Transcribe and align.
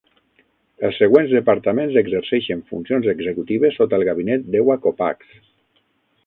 Els 0.87 0.95
següents 1.01 1.35
departaments 1.35 1.99
exerceixen 2.01 2.63
funcions 2.71 3.11
executives 3.15 3.77
sota 3.81 4.01
el 4.03 4.07
gabinet 4.09 4.49
d'Ewa 4.57 4.79
Kopacz. 4.87 5.37